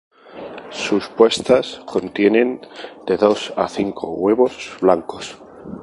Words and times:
Sus 0.71 1.09
puestas 1.09 1.79
contienen 1.85 2.61
de 3.05 3.17
dos 3.17 3.53
a 3.55 3.67
cinco 3.67 4.09
huevos 4.09 4.75
blancos. 4.81 5.37